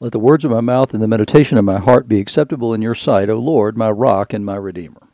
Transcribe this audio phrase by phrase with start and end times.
[0.00, 2.80] Let the words of my mouth and the meditation of my heart be acceptable in
[2.80, 5.08] your sight, O Lord, my rock and my redeemer.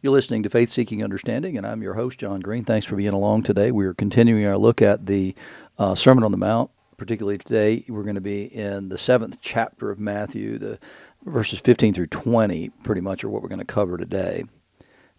[0.00, 2.62] You're listening to Faith Seeking Understanding, and I'm your host, John Green.
[2.62, 3.72] Thanks for being along today.
[3.72, 5.34] We are continuing our look at the
[5.80, 6.70] uh, Sermon on the Mount.
[6.96, 10.78] Particularly today, we're going to be in the seventh chapter of Matthew, the
[11.24, 14.44] verses 15 through 20, pretty much are what we're going to cover today.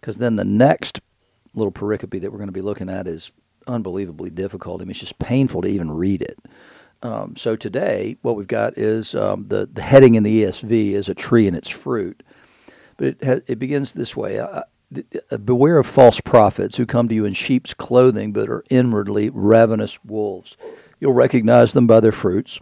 [0.00, 1.02] Because then the next
[1.52, 3.30] little pericope that we're going to be looking at is
[3.66, 4.80] unbelievably difficult.
[4.80, 6.38] I mean, it's just painful to even read it.
[7.02, 11.08] Um, so today, what we've got is um, the the heading in the ESV is
[11.08, 12.22] a tree and its fruit,
[12.96, 14.62] but it ha- it begins this way: uh,
[15.44, 20.02] Beware of false prophets who come to you in sheep's clothing, but are inwardly ravenous
[20.04, 20.56] wolves.
[21.00, 22.60] You'll recognize them by their fruits.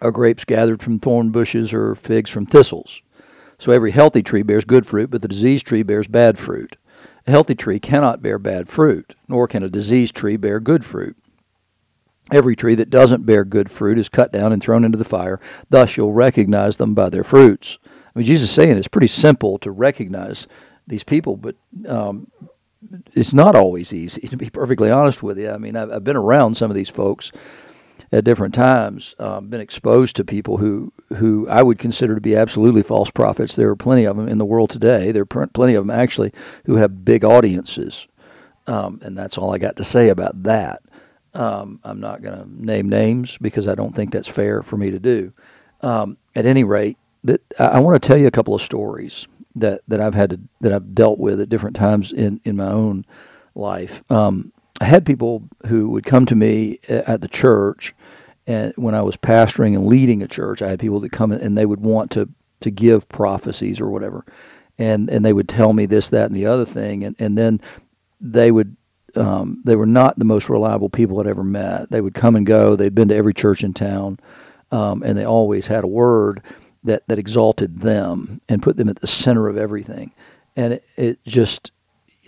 [0.00, 3.02] Are grapes gathered from thorn bushes, or figs from thistles?
[3.58, 6.76] So every healthy tree bears good fruit, but the diseased tree bears bad fruit.
[7.26, 11.16] A healthy tree cannot bear bad fruit, nor can a diseased tree bear good fruit.
[12.32, 15.40] Every tree that doesn't bear good fruit is cut down and thrown into the fire.
[15.68, 17.78] Thus you'll recognize them by their fruits.
[17.84, 20.46] I mean, Jesus is saying it's pretty simple to recognize
[20.86, 22.30] these people, but um,
[23.12, 25.50] it's not always easy, to be perfectly honest with you.
[25.50, 27.32] I mean, I've, I've been around some of these folks
[28.12, 32.36] at different times, um, been exposed to people who, who I would consider to be
[32.36, 33.56] absolutely false prophets.
[33.56, 35.10] There are plenty of them in the world today.
[35.10, 36.32] There are plenty of them, actually,
[36.66, 38.06] who have big audiences.
[38.66, 40.82] Um, and that's all I got to say about that.
[41.34, 44.90] Um, I'm not going to name names because I don't think that's fair for me
[44.90, 45.32] to do.
[45.80, 49.80] Um, at any rate, that I, want to tell you a couple of stories that,
[49.88, 53.04] that I've had to that I've dealt with at different times in, in my own
[53.54, 54.04] life.
[54.10, 57.94] Um, I had people who would come to me at the church,
[58.46, 61.56] and when I was pastoring and leading a church, I had people that come and
[61.56, 62.28] they would want to
[62.60, 64.24] to give prophecies or whatever,
[64.78, 67.60] and and they would tell me this, that, and the other thing, and and then
[68.20, 68.76] they would
[69.16, 71.90] um, they were not the most reliable people I'd ever met.
[71.90, 72.76] They would come and go.
[72.76, 74.18] They'd been to every church in town,
[74.70, 76.42] um, and they always had a word
[76.84, 80.12] that that exalted them and put them at the center of everything.
[80.56, 81.72] And it, it just,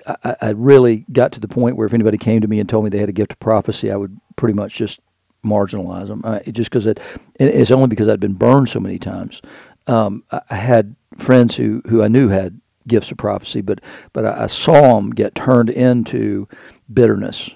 [0.06, 2.82] I, I, really got to the point where if anybody came to me and told
[2.82, 5.00] me they had a gift of prophecy, I would pretty much just
[5.44, 6.22] marginalize them.
[6.24, 7.00] I, just because it,
[7.38, 9.42] it's only because I'd been burned so many times.
[9.86, 13.80] Um, I had friends who who I knew had gifts of prophecy, but
[14.12, 16.48] but I, saw them get turned into
[16.92, 17.50] bitterness.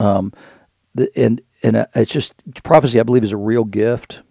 [0.00, 0.32] Um,
[0.94, 3.00] the, and and it's just prophecy.
[3.00, 4.22] I believe is a real gift.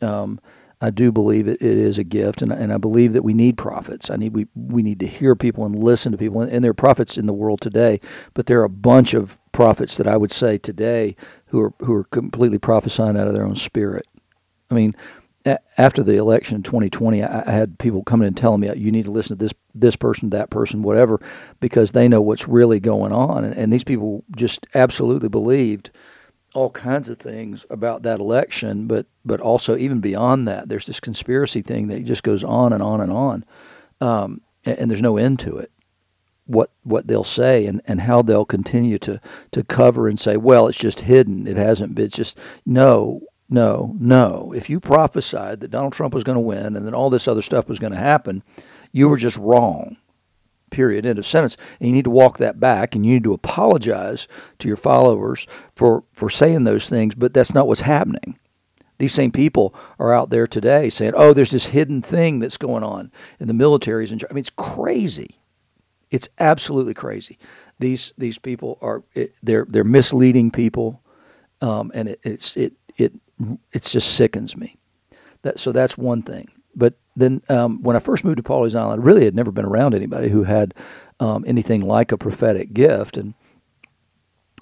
[0.00, 0.40] Um,
[0.82, 3.58] I do believe it, it is a gift, and, and I believe that we need
[3.58, 4.10] prophets.
[4.10, 6.70] I need we we need to hear people and listen to people, and, and there
[6.70, 8.00] are prophets in the world today,
[8.32, 11.16] but there are a bunch of prophets that I would say today
[11.46, 14.06] who are who are completely prophesying out of their own spirit.
[14.70, 14.94] I mean,
[15.78, 19.10] after the election in 2020, I, had people coming and telling me you need to
[19.10, 21.20] listen to this this person, that person, whatever,
[21.60, 25.90] because they know what's really going on, and, and these people just absolutely believed
[26.52, 31.00] all kinds of things about that election, but but also even beyond that, there's this
[31.00, 33.44] conspiracy thing that just goes on and on and on,
[34.00, 35.70] um, and, and, there's no end to it.
[36.46, 39.20] What what they'll say and, and how they'll continue to
[39.52, 41.46] to cover and say, well, it's just hidden.
[41.46, 42.06] It hasn't been.
[42.06, 42.36] It's just
[42.66, 44.52] no, no, no.
[44.54, 47.42] If you prophesied that Donald Trump was going to win and then all this other
[47.42, 48.42] stuff was going to happen,
[48.92, 49.96] you were just wrong
[50.70, 51.56] period, end of sentence.
[51.78, 54.26] And you need to walk that back and you need to apologize
[54.60, 58.38] to your followers for, for saying those things, but that's not what's happening.
[58.98, 62.84] These same people are out there today saying, oh, there's this hidden thing that's going
[62.84, 64.12] on in the militaries.
[64.12, 65.40] And I mean, it's crazy.
[66.10, 67.38] It's absolutely crazy.
[67.78, 71.02] These these people are it, they're they're misleading people,
[71.62, 73.14] um, and it, it's it it
[73.72, 74.76] it just sickens me.
[75.42, 76.48] That so that's one thing.
[76.74, 79.64] But then um, when I first moved to Pawleys Island, I really had never been
[79.64, 80.74] around anybody who had
[81.18, 83.34] um, anything like a prophetic gift, and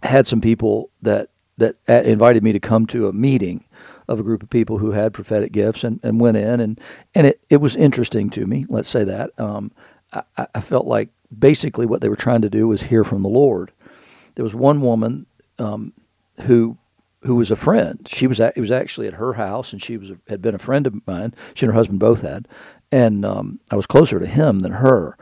[0.02, 3.64] had some people that that invited me to come to a meeting
[4.06, 6.80] of a group of people who had prophetic gifts, and, and went in, and
[7.14, 8.64] and it, it was interesting to me.
[8.68, 9.72] Let's say that um,
[10.12, 13.28] I, I, felt like basically what they were trying to do was hear from the
[13.28, 13.70] Lord.
[14.34, 15.26] There was one woman
[15.58, 15.92] um,
[16.42, 16.78] who
[17.22, 18.06] who was a friend.
[18.08, 20.58] She was at, it was actually at her house, and she was had been a
[20.58, 21.34] friend of mine.
[21.54, 22.48] She and her husband both had,
[22.92, 25.16] and um, I was closer to him than her.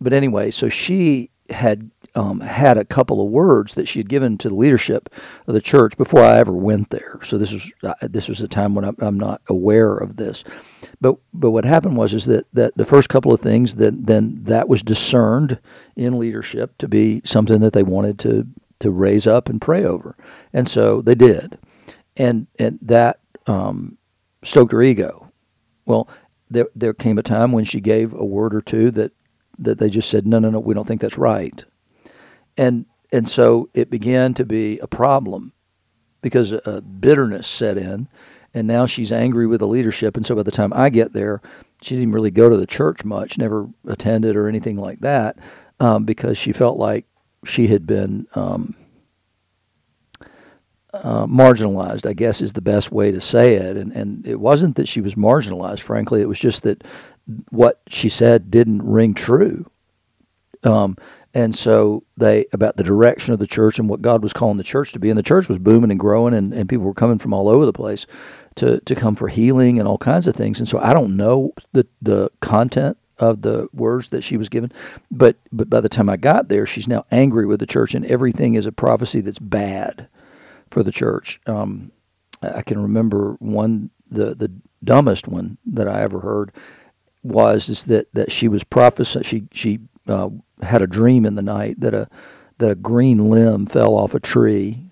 [0.00, 4.38] But anyway, so she had um, had a couple of words that she had given
[4.38, 5.08] to the leadership
[5.46, 7.18] of the church before I ever went there.
[7.22, 10.44] So this was uh, this was a time when I'm, I'm, not aware of this.
[11.00, 14.44] But but what happened was is that, that the first couple of things that then
[14.44, 15.58] that was discerned
[15.96, 18.46] in leadership to be something that they wanted to
[18.82, 20.16] to raise up and pray over,
[20.52, 21.58] and so they did,
[22.16, 23.98] and and that um,
[24.42, 25.30] stoked her ego.
[25.86, 26.08] Well,
[26.50, 29.12] there there came a time when she gave a word or two that
[29.58, 31.64] that they just said no no no we don't think that's right,
[32.56, 35.52] and and so it began to be a problem
[36.22, 38.08] because a bitterness set in,
[38.54, 40.16] and now she's angry with the leadership.
[40.16, 41.42] And so by the time I get there,
[41.82, 45.38] she didn't really go to the church much, never attended or anything like that,
[45.80, 47.06] um, because she felt like
[47.44, 48.76] she had been um,
[50.92, 52.06] uh, marginalized.
[52.06, 53.76] I guess is the best way to say it.
[53.76, 55.80] And and it wasn't that she was marginalized.
[55.80, 56.84] Frankly, it was just that
[57.50, 59.70] what she said didn't ring true.
[60.64, 60.96] Um,
[61.34, 64.62] and so they about the direction of the church and what God was calling the
[64.62, 65.08] church to be.
[65.08, 67.64] And the church was booming and growing, and, and people were coming from all over
[67.64, 68.06] the place
[68.56, 70.58] to to come for healing and all kinds of things.
[70.58, 74.72] And so I don't know the the content of the words that she was given,
[75.10, 78.04] but but by the time I got there, she's now angry with the church, and
[78.06, 80.08] everything is a prophecy that's bad
[80.70, 81.40] for the church.
[81.46, 81.92] Um,
[82.42, 84.52] I can remember one the the
[84.84, 86.52] dumbest one that I ever heard
[87.22, 89.22] was is that that she was prophesying.
[89.22, 89.78] She she
[90.08, 90.30] uh,
[90.60, 92.08] had a dream in the night that a
[92.58, 94.82] that a green limb fell off a tree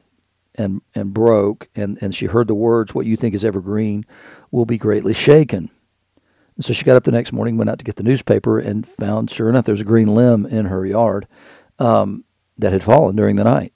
[0.55, 4.05] and and broke and, and she heard the words what you think is evergreen
[4.51, 5.71] will be greatly shaken
[6.61, 8.87] and so she got up the next morning went out to get the newspaper and
[8.87, 11.27] found sure enough there was a green limb in her yard
[11.79, 12.25] um,
[12.59, 13.73] that had fallen during the night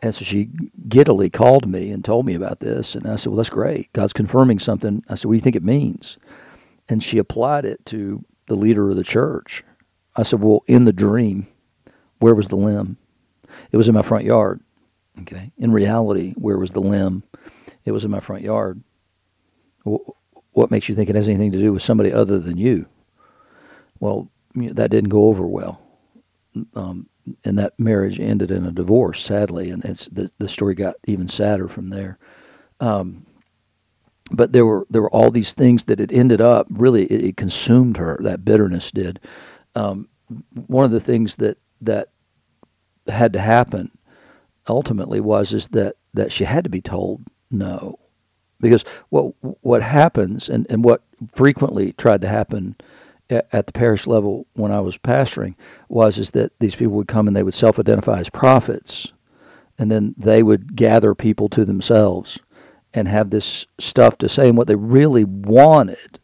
[0.00, 0.48] and so she
[0.88, 4.12] giddily called me and told me about this and i said well that's great god's
[4.12, 6.18] confirming something i said what do you think it means
[6.88, 9.64] and she applied it to the leader of the church
[10.16, 11.46] I said, Well, in the dream,
[12.18, 12.98] where was the limb?
[13.72, 14.60] It was in my front yard.
[15.22, 15.52] Okay.
[15.56, 17.22] In reality, where was the limb?
[17.84, 18.82] It was in my front yard.
[20.52, 22.86] What makes you think it has anything to do with somebody other than you?
[24.00, 25.80] Well, that didn't go over well.
[26.74, 27.08] Um,
[27.44, 31.28] and that marriage ended in a divorce, sadly, and it's the the story got even
[31.28, 32.18] sadder from there.
[32.80, 33.26] Um,
[34.32, 37.36] but there were there were all these things that it ended up really it, it
[37.36, 38.18] consumed her.
[38.20, 39.20] That bitterness did,
[39.76, 40.08] um,
[40.66, 42.08] one of the things that that
[43.06, 43.92] had to happen
[44.68, 47.99] ultimately was is that that she had to be told no
[48.60, 51.02] because what what happens and, and what
[51.34, 52.76] frequently tried to happen
[53.28, 55.54] at, the parish level when I was pastoring
[55.88, 59.12] was is that these people would come and they would self-identify as prophets
[59.78, 62.38] and then they would gather people to themselves
[62.92, 66.18] and have this stuff to say and what they really wanted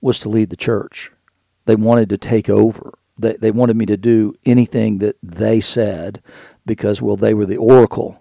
[0.00, 1.12] was to lead the church
[1.70, 2.94] they wanted to take over.
[3.18, 6.22] They, they wanted me to do anything that they said
[6.66, 8.20] because, well, they were the oracle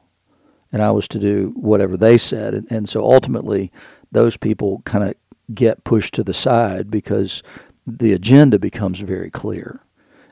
[0.72, 2.54] and I was to do whatever they said.
[2.54, 3.72] And, and so ultimately,
[4.12, 5.16] those people kind of
[5.54, 7.44] get pushed to the side because
[7.86, 9.82] the agenda becomes very clear.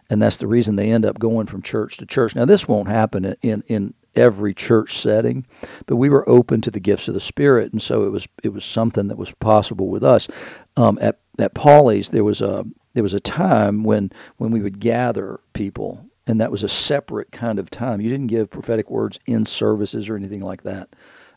[0.10, 2.36] And that's the reason they end up going from church to church.
[2.36, 5.46] Now, this won't happen in, in every church setting,
[5.86, 8.50] but we were open to the gifts of the Spirit, and so it was it
[8.50, 10.28] was something that was possible with us.
[10.76, 14.80] Um, at at Pawleys, there was a there was a time when when we would
[14.80, 19.20] gather people and that was a separate kind of time you didn't give prophetic words
[19.26, 20.90] in services or anything like that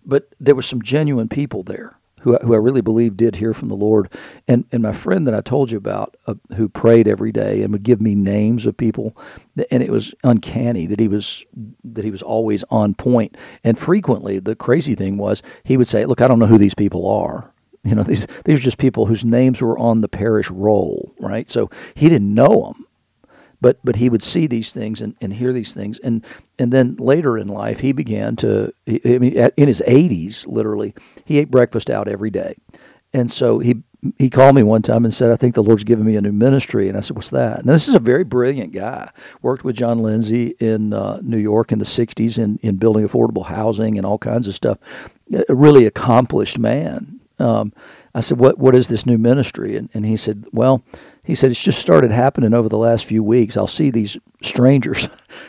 [0.05, 3.69] but there were some genuine people there who, who I really believe did hear from
[3.69, 4.13] the Lord.
[4.47, 7.73] And, and my friend that I told you about, uh, who prayed every day and
[7.73, 9.17] would give me names of people,
[9.71, 11.45] and it was uncanny that he was
[11.85, 13.37] that he was always on point.
[13.65, 16.75] And frequently, the crazy thing was he would say, "Look, I don't know who these
[16.75, 17.53] people are."
[17.83, 21.49] You know, these these are just people whose names were on the parish roll, right?
[21.49, 22.87] So he didn't know them,
[23.61, 26.25] but but he would see these things and, and hear these things, and
[26.59, 28.73] and then later in life he began to.
[28.87, 32.57] I mean, in his eighties, literally, he ate breakfast out every day,
[33.12, 33.83] and so he
[34.17, 36.32] he called me one time and said, I think the Lord's given me a new
[36.32, 36.89] ministry.
[36.89, 37.58] And I said, What's that?
[37.58, 39.11] And this is a very brilliant guy.
[39.43, 43.44] Worked with John Lindsay in uh, New York in the 60s in, in building affordable
[43.44, 44.79] housing and all kinds of stuff.
[45.49, 47.73] A really accomplished man um,
[48.15, 50.84] I said, "What what is this new ministry?" And, and he said, "Well,
[51.22, 53.56] he said it's just started happening over the last few weeks.
[53.56, 55.08] I'll see these strangers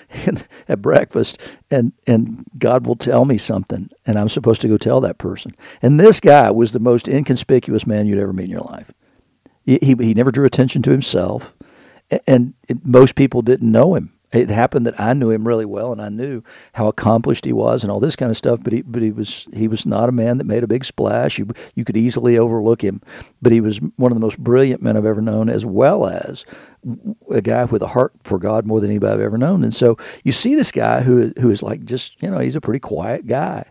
[0.67, 5.01] at breakfast, and and God will tell me something, and I'm supposed to go tell
[5.01, 5.55] that person.
[5.81, 8.91] And this guy was the most inconspicuous man you'd ever meet in your life.
[9.63, 11.55] He he, he never drew attention to himself,
[12.27, 15.91] and it, most people didn't know him it happened that I knew him really well,
[15.91, 16.41] and I knew
[16.73, 18.59] how accomplished he was, and all this kind of stuff.
[18.63, 21.38] But he, but he was, he was not a man that made a big splash.
[21.38, 23.01] You, you could easily overlook him,
[23.41, 26.45] but he was one of the most brilliant men I've ever known, as well as
[27.29, 29.63] a guy with a heart for God more than anybody I've ever known.
[29.63, 32.61] And so you see this guy who, who is like just, you know, he's a
[32.61, 33.65] pretty quiet guy,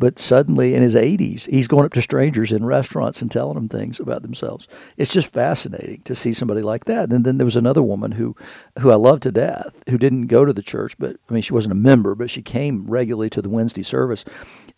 [0.00, 3.68] but suddenly in his 80s, he's going up to strangers in restaurants and telling them
[3.68, 4.66] things about themselves.
[4.96, 7.12] It's just fascinating to see somebody like that.
[7.12, 8.34] And then there was another woman who,
[8.78, 11.52] who I love to death, who didn't go to the church, but I mean, she
[11.52, 14.24] wasn't a member, but she came regularly to the Wednesday service,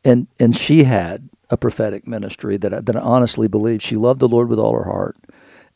[0.05, 4.19] and and she had a prophetic ministry that I, that I honestly believe she loved
[4.19, 5.17] the Lord with all her heart,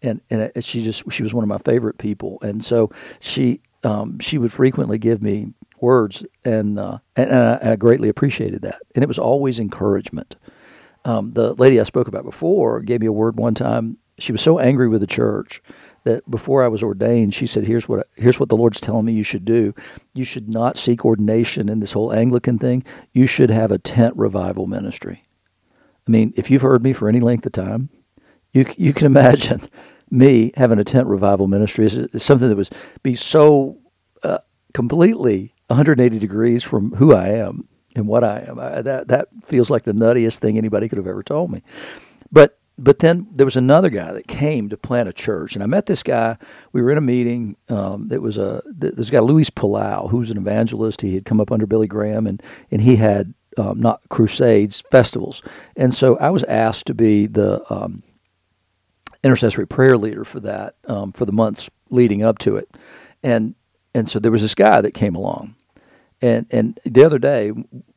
[0.03, 4.19] and and she just she was one of my favorite people, and so she um,
[4.19, 8.81] she would frequently give me words, and uh, and, and I, I, greatly appreciated that.
[8.95, 10.37] And it was always encouragement.
[11.05, 13.99] um, the lady I spoke about before gave me a word one time.
[14.19, 15.63] She was so angry with the church
[16.05, 19.13] that before I was ordained, she said, "Here's what here's what the Lord's telling me
[19.13, 19.75] you should do.
[20.15, 22.85] You should not seek ordination in this whole Anglican thing.
[23.13, 25.25] You should have a tent revival ministry."
[26.07, 27.91] I mean, if you've heard me for any length of time,
[28.53, 29.63] you you can imagine
[30.11, 32.71] me having a tent revival ministry is, something that was
[33.03, 33.79] be so
[34.23, 34.39] uh,
[34.75, 38.59] completely 180 degrees from who I am and what I am.
[38.59, 41.63] I, that that feels like the nuttiest thing anybody could have ever told me.
[42.31, 45.67] But but then there was another guy that came to plant a church, and I
[45.67, 46.37] met this guy.
[46.73, 47.57] We were in a meeting.
[47.69, 51.01] Um, it was a this guy Luis Palau, who was an evangelist.
[51.01, 55.43] He had come up under Billy Graham, and and he had um, not crusades, festivals.
[55.77, 58.03] And so I was asked to be the um,
[59.25, 62.69] intercessory prayer leader for that um, for the months leading up to it.
[63.23, 63.55] And
[63.95, 65.56] and so there was this guy that came along.
[66.27, 67.51] And and the other day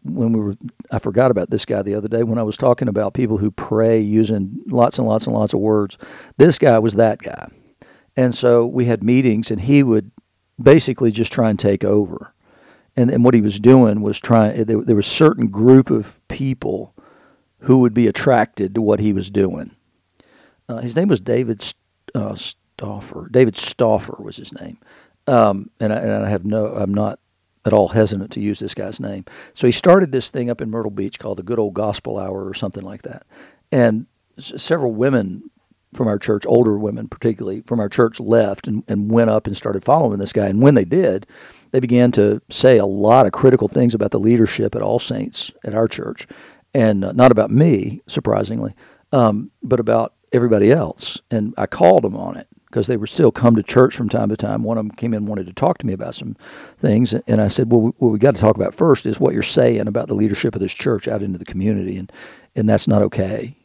[0.04, 0.56] when we were
[0.92, 3.50] I forgot about this guy the other day when I was talking about people who
[3.50, 5.98] pray using lots and lots and lots of words.
[6.38, 7.50] This guy was that guy.
[8.16, 10.12] And so we had meetings and he would
[10.62, 12.34] basically just try and take over
[12.96, 16.20] and, and what he was doing was trying there, there was a certain group of
[16.28, 16.94] people
[17.60, 19.72] who would be attracted to what he was doing
[20.68, 21.64] uh, his name was david
[22.14, 24.78] uh, stauffer david stauffer was his name
[25.28, 27.20] um, and, I, and I have no i'm not
[27.70, 29.24] at all hesitant to use this guy's name
[29.54, 32.48] so he started this thing up in myrtle beach called the good old gospel hour
[32.48, 33.26] or something like that
[33.72, 34.08] and
[34.38, 35.44] s- several women
[35.94, 39.58] from our church, older women particularly from our church, left and, and went up and
[39.58, 40.48] started following this guy.
[40.48, 41.26] And when they did,
[41.72, 45.52] they began to say a lot of critical things about the leadership at All Saints
[45.64, 46.28] at our church,
[46.74, 48.74] and uh, not about me, surprisingly,
[49.12, 51.20] um, but about everybody else.
[51.32, 54.30] And I called them on it because they were still come to church from time
[54.30, 54.64] to time.
[54.64, 56.36] One of them came in and wanted to talk to me about some
[56.78, 59.44] things, and I said, "Well, what we got to talk about first is what you're
[59.44, 62.12] saying about the leadership of this church out into the community, and
[62.56, 63.56] and that's not okay."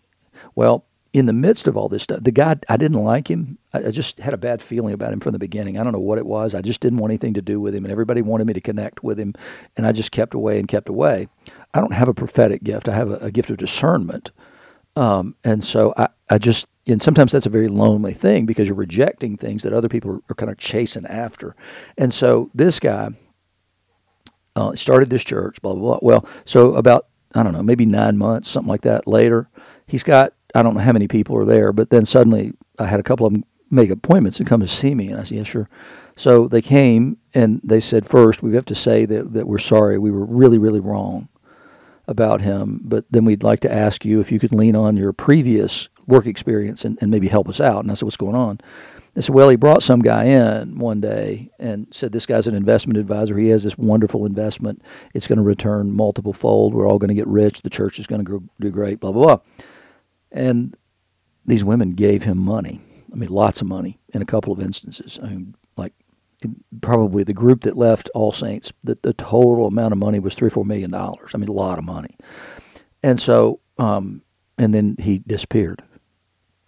[0.54, 3.56] Well, in the midst of all this stuff, the guy, I didn't like him.
[3.72, 5.78] I, I, just had a bad feeling about him from the beginning.
[5.78, 6.56] I don't know what it was.
[6.56, 9.04] I just didn't want anything to do with him, and everybody wanted me to connect
[9.04, 9.32] with him,
[9.76, 11.28] and I just kept away and kept away.
[11.72, 12.88] I don't have a prophetic gift.
[12.88, 14.32] I have a, a gift of discernment.
[14.96, 18.76] Um, and so I, I just, and sometimes that's a very lonely thing because you're
[18.76, 21.54] rejecting things that other people are, kind of chasing after.
[21.96, 23.10] And so this guy
[24.56, 25.98] uh, started this church, blah, blah, blah.
[26.02, 29.48] Well, so about, I don't know, maybe nine months, something like that later,
[29.86, 33.00] he's got I don't know how many people are there, but then suddenly I had
[33.00, 35.08] a couple of them make appointments and come to see me.
[35.08, 35.68] And I said, yeah, sure.
[36.16, 39.98] So they came and they said, first, we have to say that, that we're sorry.
[39.98, 41.28] We were really, really wrong
[42.06, 42.80] about him.
[42.84, 46.26] But then we'd like to ask you if you could lean on your previous work
[46.26, 47.82] experience and, and maybe help us out.
[47.82, 48.60] And I said, what's going on?
[49.14, 52.54] They said, well, he brought some guy in one day and said, this guy's an
[52.54, 53.38] investment advisor.
[53.38, 54.82] He has this wonderful investment.
[55.14, 56.74] It's going to return multiple fold.
[56.74, 57.62] We're all going to get rich.
[57.62, 59.38] The church is going to do great, blah, blah, blah.
[60.32, 60.76] And
[61.46, 62.80] these women gave him money.
[63.12, 65.20] I mean, lots of money in a couple of instances.
[65.22, 65.92] I mean, like
[66.80, 70.48] probably the group that left All Saints, the, the total amount of money was three
[70.48, 71.30] or four million dollars.
[71.34, 72.16] I mean, a lot of money.
[73.04, 74.22] And so, um,
[74.58, 75.82] and then he disappeared.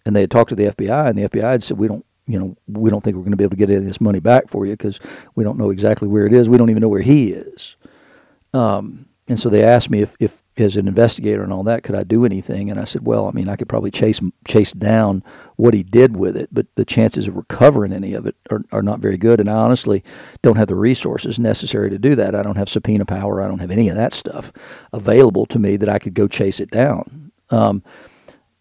[0.06, 2.38] And they had talked to the FBI, and the FBI had said, "We don't, you
[2.38, 4.20] know, we don't think we're going to be able to get any of this money
[4.20, 5.00] back for you because
[5.34, 6.48] we don't know exactly where it is.
[6.48, 7.76] We don't even know where he is."
[8.54, 11.96] Um, and so they asked me if, if, as an investigator and all that, could
[11.96, 12.70] I do anything?
[12.70, 15.24] And I said, well, I mean, I could probably chase chase down
[15.56, 18.82] what he did with it, but the chances of recovering any of it are, are
[18.82, 19.40] not very good.
[19.40, 20.04] And I honestly
[20.42, 22.36] don't have the resources necessary to do that.
[22.36, 23.42] I don't have subpoena power.
[23.42, 24.52] I don't have any of that stuff
[24.92, 27.32] available to me that I could go chase it down.
[27.50, 27.82] Um,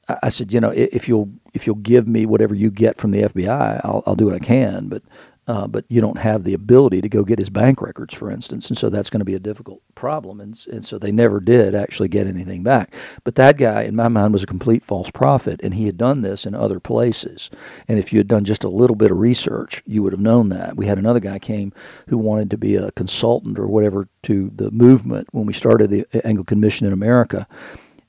[0.08, 3.24] I, said, you know, if you'll if you'll give me whatever you get from the
[3.24, 4.88] FBI, I'll, I'll do what I can.
[4.88, 5.02] But
[5.48, 8.68] uh, but you don't have the ability to go get his bank records, for instance,
[8.70, 10.42] and so that's going to be a difficult problem.
[10.42, 12.96] And, and so they never did actually get anything back.
[13.24, 16.22] But that guy, in my mind, was a complete false prophet, and he had done
[16.22, 17.52] this in other places.
[17.88, 20.50] And if you had done just a little bit of research, you would have known
[20.50, 20.78] that.
[20.78, 21.74] We had another guy came
[22.08, 26.08] who wanted to be a consultant or whatever to the movement when we started the
[26.26, 27.48] Anglican Mission in America,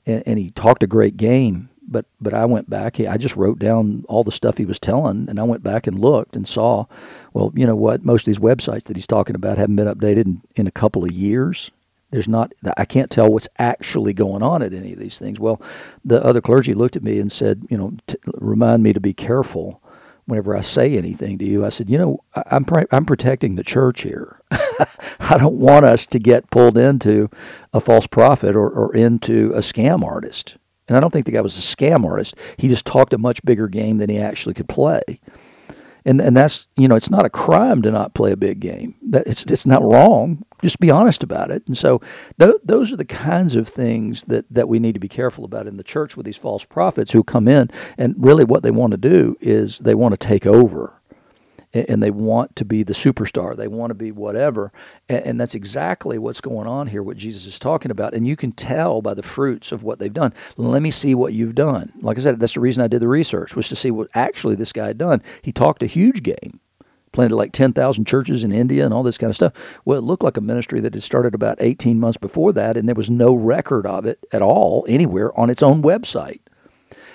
[0.07, 2.99] and, and he talked a great game but but I went back.
[2.99, 5.97] I just wrote down all the stuff he was telling, and I went back and
[5.97, 6.85] looked and saw,
[7.33, 8.03] well, you know what?
[8.03, 11.03] Most of these websites that he's talking about haven't been updated in, in a couple
[11.03, 11.71] of years.
[12.11, 12.53] There's not.
[12.77, 15.39] I can't tell what's actually going on at any of these things.
[15.39, 15.61] Well,
[16.05, 19.13] the other clergy looked at me and said, you know, t- remind me to be
[19.13, 19.81] careful
[20.25, 21.65] whenever I say anything to you.
[21.65, 24.41] I said, you know, I'm I'm protecting the church here.
[25.19, 27.29] I don't want us to get pulled into
[27.73, 30.57] a false prophet or, or into a scam artist.
[30.87, 32.35] And I don't think the guy was a scam artist.
[32.57, 35.19] He just talked a much bigger game than he actually could play.
[36.05, 38.95] and and that's you know it's not a crime to not play a big game.
[39.09, 40.43] That it's it's not wrong.
[40.63, 41.63] Just be honest about it.
[41.67, 42.01] And so
[42.39, 45.67] th- those are the kinds of things that that we need to be careful about
[45.67, 48.91] in the church with these false prophets who come in and really what they want
[48.91, 50.96] to do is they want to take over
[51.73, 53.55] and they want to be the superstar.
[53.55, 54.71] They want to be whatever.
[55.09, 58.13] And that's exactly what's going on here, what Jesus is talking about.
[58.13, 60.33] And you can tell by the fruits of what they've done.
[60.55, 61.91] Let me see what you've done.
[62.01, 64.55] Like I said, that's the reason I did the research, was to see what actually
[64.55, 65.21] this guy had done.
[65.41, 66.59] He talked a huge game.
[67.13, 69.53] Planted like 10,000 churches in India and all this kind of stuff.
[69.85, 72.87] Well, it looked like a ministry that had started about 18 months before that, and
[72.87, 76.41] there was no record of it at all anywhere on its own website.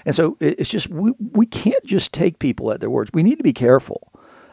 [0.04, 3.10] And so it's just, we, we can't just take people at their words.
[3.12, 4.12] We need to be careful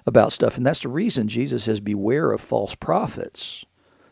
[0.09, 0.57] about stuff.
[0.57, 3.65] And that's the reason Jesus says, Beware of false prophets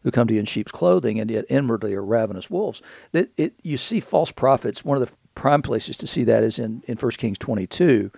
[0.04, 2.82] who come to you in sheep's clothing and yet inwardly are ravenous wolves.
[3.12, 4.86] That it, you see false prophets.
[4.86, 8.12] One of the prime places to see that is in, in 1 Kings 22.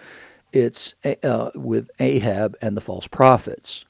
[0.54, 0.94] It's
[1.24, 3.86] uh, with Ahab and the false prophets.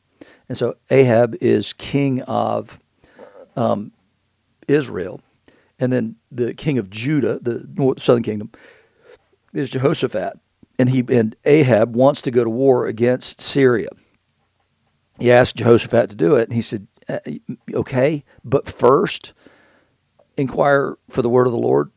[0.47, 2.79] And so Ahab is king of
[3.55, 3.91] um,
[4.67, 5.21] Israel.
[5.79, 8.51] And then the king of Judah, the southern kingdom,
[9.53, 10.39] is Jehoshaphat
[10.79, 13.89] and he and Ahab wants to go to war against Syria.
[15.19, 17.19] He asked Jehoshaphat to do it, and he said, uh,
[17.73, 19.33] "Okay, but first,
[20.37, 21.91] inquire for the word of the Lord."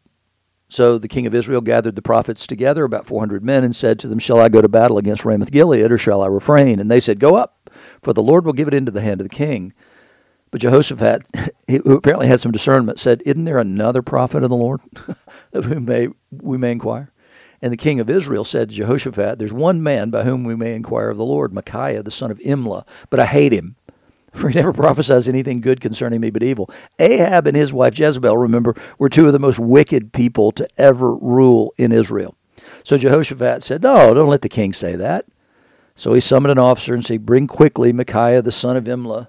[0.69, 4.09] So the king of Israel gathered the prophets together, about 400 men, and said to
[4.09, 6.81] them, Shall I go to battle against Ramoth Gilead, or shall I refrain?
[6.81, 7.69] And they said, Go up,
[8.03, 9.75] for the Lord will give it into the hand of the king.
[10.51, 11.25] But Jehoshaphat,
[11.69, 14.81] who apparently had some discernment, said, Isn't there another prophet of the Lord
[15.53, 17.13] of whom may, we may inquire?
[17.63, 20.75] And the king of Israel said to Jehoshaphat, There's one man by whom we may
[20.75, 23.77] inquire of the Lord, Micaiah, the son of Imlah, but I hate him,
[24.33, 26.69] for he never prophesies anything good concerning me but evil.
[26.99, 31.15] Ahab and his wife Jezebel, remember, were two of the most wicked people to ever
[31.15, 32.37] rule in Israel.
[32.83, 35.27] So Jehoshaphat said, No, don't let the king say that.
[35.95, 39.29] So he summoned an officer and said, Bring quickly Micaiah, the son of Imlah.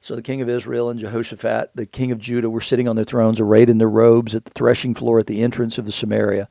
[0.00, 3.04] So the king of Israel and Jehoshaphat, the king of Judah, were sitting on their
[3.04, 6.48] thrones, arrayed in their robes at the threshing floor at the entrance of the Samaria.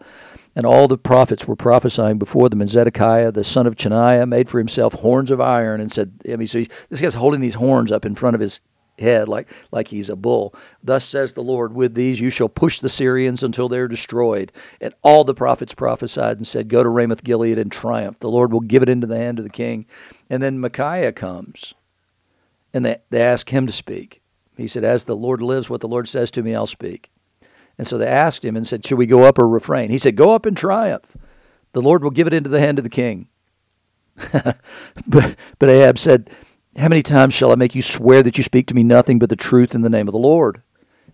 [0.56, 2.62] And all the prophets were prophesying before them.
[2.62, 6.38] And Zedekiah, the son of Chenaanah, made for himself horns of iron and said, I
[6.38, 8.62] mean, so this guy's holding these horns up in front of his
[9.00, 10.54] head like, like he's a bull.
[10.84, 14.52] Thus says the Lord, with these you shall push the Syrians until they're destroyed.
[14.82, 18.20] And all the prophets prophesied and said, Go to Ramoth Gilead and triumph.
[18.20, 19.86] The Lord will give it into the hand of the king.
[20.30, 21.74] And then Micaiah comes,
[22.74, 24.22] and they, they ask him to speak.
[24.58, 27.12] He said, As the Lord lives, what the Lord says to me, I'll speak.
[27.78, 29.90] And so they asked him and said, Should we go up or refrain?
[29.90, 31.18] He said, Go up in triumph.
[31.74, 33.28] The Lord will give it into the hand of the king.
[35.08, 36.30] but, but Ahab said,
[36.78, 39.30] How many times shall I make you swear that you speak to me nothing but
[39.30, 40.62] the truth in the name of the Lord?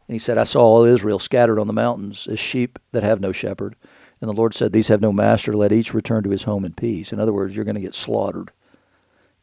[0.08, 3.20] And he said, I saw all Israel scattered on the mountains as sheep that have
[3.20, 3.76] no shepherd.
[4.20, 5.54] And the Lord said, These have no master.
[5.54, 7.12] Let each return to his home in peace.
[7.12, 8.52] In other words, you're going to get slaughtered.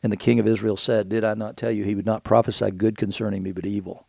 [0.04, 2.70] And the king of Israel said, Did I not tell you he would not prophesy
[2.70, 4.06] good concerning me, but evil?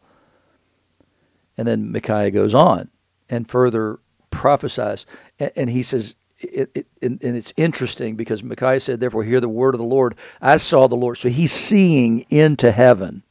[1.58, 2.90] And then Micaiah goes on
[3.30, 4.00] and further
[4.32, 5.06] prophesies.
[5.40, 9.42] And, and he says, it, it, and, and, it's interesting because Micaiah said, Therefore, hear
[9.42, 10.16] the word of the Lord.
[10.42, 11.18] I saw the Lord.
[11.18, 13.24] So he's seeing into heaven.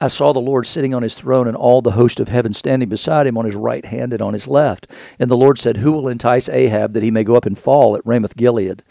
[0.00, 2.88] I saw the Lord sitting on his throne and all the host of heaven standing
[2.88, 4.88] beside him on his right hand and on his left.
[5.18, 7.96] And the Lord said, Who will entice Ahab that he may go up and fall
[7.96, 8.82] at Ramoth Gilead?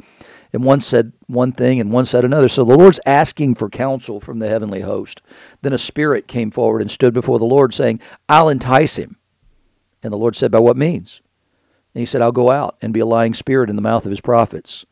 [0.54, 2.48] And one said one thing and one said another.
[2.48, 5.22] So the Lord's asking for counsel from the heavenly host.
[5.62, 9.18] Then a spirit came forward and stood before the Lord, saying, I'll entice him.
[10.04, 11.22] And the Lord said, By what means?
[11.96, 14.10] And he said, I'll go out and be a lying spirit in the mouth of
[14.10, 14.86] his prophets.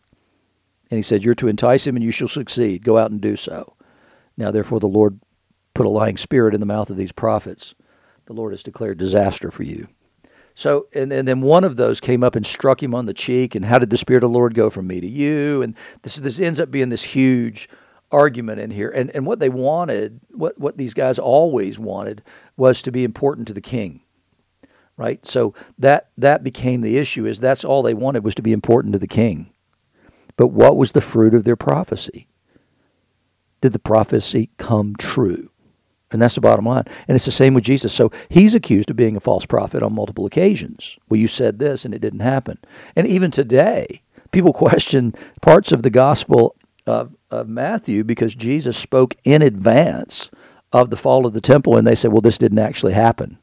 [0.89, 2.83] And he said, You're to entice him, and you shall succeed.
[2.83, 3.75] Go out and do so.
[4.37, 5.19] Now, therefore, the Lord
[5.73, 7.75] put a lying spirit in the mouth of these prophets.
[8.25, 9.87] The Lord has declared disaster for you.
[10.53, 13.55] So, and, and then one of those came up and struck him on the cheek.
[13.55, 15.61] And how did the Spirit of the Lord go from me to you?
[15.61, 17.69] And this, this ends up being this huge
[18.11, 18.89] argument in here.
[18.89, 22.21] And, and what they wanted, what, what these guys always wanted,
[22.57, 24.00] was to be important to the king
[24.97, 25.25] right?
[25.25, 28.93] So that that became the issue is that's all they wanted was to be important
[28.93, 29.51] to the king.
[30.37, 32.27] But what was the fruit of their prophecy?
[33.61, 35.49] Did the prophecy come true?
[36.11, 36.83] And that's the bottom line.
[37.07, 37.93] And it's the same with Jesus.
[37.93, 40.97] So he's accused of being a false prophet on multiple occasions.
[41.07, 42.57] Well, you said this and it didn't happen.
[42.95, 44.01] And even today,
[44.31, 50.29] people question parts of the gospel of, of Matthew because Jesus spoke in advance
[50.73, 53.37] of the fall of the temple and they said, well, this didn't actually happen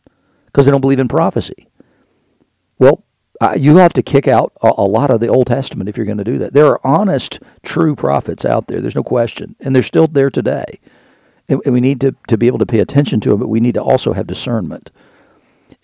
[0.49, 1.69] because they don't believe in prophecy.
[2.79, 3.05] Well,
[3.41, 6.07] uh, you have to kick out a, a, lot of the Old Testament if you're
[6.07, 6.53] going to do that.
[6.53, 8.81] There are honest, true prophets out there.
[8.81, 10.81] There's no question, and they're still there today.
[11.49, 13.61] And, and we need to, to be able to pay attention to them, but we
[13.61, 14.91] need to also have discernment,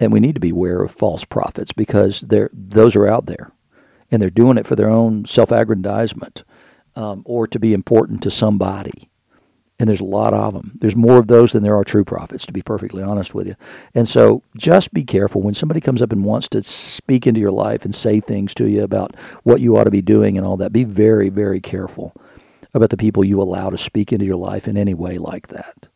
[0.01, 3.53] and we need to be aware of false prophets because they're those are out there,
[4.11, 6.43] and they're doing it for their own self-aggrandizement.
[6.97, 9.11] um, or to be important to somebody.
[9.79, 10.79] And there's a lot of them.
[10.81, 13.57] There's more of those than there are true prophets, to be perfectly honest with you.
[13.95, 17.51] And so just be careful when somebody comes up and wants to speak into your
[17.51, 20.57] life and say things to you about what you ought to be doing and all
[20.59, 20.73] that.
[20.73, 22.15] Be very, very careful
[22.73, 25.89] about the people you allow to speak into your life in any way like that.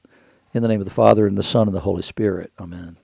[0.55, 2.53] In the name of the Father, and the Son, and the Holy Spirit.
[2.59, 2.97] Amen.